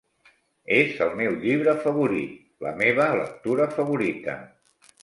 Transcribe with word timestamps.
És 0.77 0.95
el 1.07 1.13
meu 1.19 1.35
llibre 1.43 1.75
favorit, 1.83 2.35
la 2.69 2.75
meva 2.81 3.09
lectura 3.21 3.71
favorita. 3.79 4.43